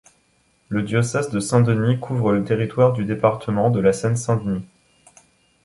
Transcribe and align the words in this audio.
Le 0.67 0.81
diocèse 0.81 1.29
de 1.29 1.39
Saint-Denis 1.39 1.99
couvre 1.99 2.31
le 2.31 2.43
territoire 2.43 2.91
du 2.93 3.05
département 3.05 3.69
de 3.69 3.79
la 3.79 3.93
Seine-Saint-Denis. 3.93 4.65